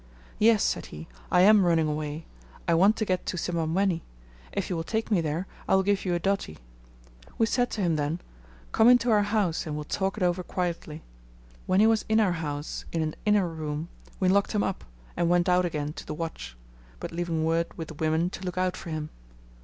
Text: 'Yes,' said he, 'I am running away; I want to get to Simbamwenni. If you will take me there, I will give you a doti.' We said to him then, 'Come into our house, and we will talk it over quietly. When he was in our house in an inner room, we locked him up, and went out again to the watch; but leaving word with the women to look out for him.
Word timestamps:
'Yes,' 0.39 0.63
said 0.63 0.87
he, 0.87 1.07
'I 1.31 1.41
am 1.41 1.63
running 1.63 1.87
away; 1.87 2.25
I 2.67 2.73
want 2.73 2.95
to 2.95 3.05
get 3.05 3.23
to 3.27 3.37
Simbamwenni. 3.37 4.01
If 4.51 4.67
you 4.67 4.75
will 4.75 4.83
take 4.83 5.11
me 5.11 5.21
there, 5.21 5.45
I 5.67 5.75
will 5.75 5.83
give 5.83 6.05
you 6.05 6.15
a 6.15 6.19
doti.' 6.19 6.57
We 7.37 7.45
said 7.45 7.69
to 7.69 7.81
him 7.81 7.97
then, 7.97 8.19
'Come 8.71 8.89
into 8.89 9.11
our 9.11 9.21
house, 9.21 9.67
and 9.67 9.75
we 9.75 9.77
will 9.77 9.83
talk 9.83 10.17
it 10.17 10.23
over 10.23 10.41
quietly. 10.41 11.03
When 11.67 11.81
he 11.81 11.85
was 11.85 12.03
in 12.09 12.19
our 12.19 12.31
house 12.41 12.83
in 12.91 13.03
an 13.03 13.13
inner 13.27 13.47
room, 13.47 13.89
we 14.19 14.27
locked 14.27 14.53
him 14.53 14.63
up, 14.63 14.83
and 15.15 15.29
went 15.29 15.47
out 15.47 15.65
again 15.65 15.93
to 15.93 16.05
the 16.07 16.15
watch; 16.15 16.57
but 16.99 17.11
leaving 17.11 17.45
word 17.45 17.67
with 17.77 17.89
the 17.89 17.93
women 17.93 18.31
to 18.31 18.41
look 18.43 18.57
out 18.57 18.75
for 18.75 18.89
him. 18.89 19.11